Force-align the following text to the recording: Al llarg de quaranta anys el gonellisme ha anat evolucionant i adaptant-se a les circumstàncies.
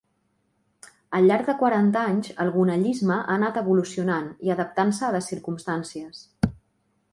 Al 1.17 1.27
llarg 1.31 1.45
de 1.49 1.53
quaranta 1.59 2.01
anys 2.13 2.31
el 2.45 2.49
gonellisme 2.57 3.13
ha 3.19 3.35
anat 3.35 3.61
evolucionant 3.63 4.33
i 4.49 4.55
adaptant-se 4.57 5.09
a 5.11 5.15
les 5.19 5.33
circumstàncies. 5.35 6.27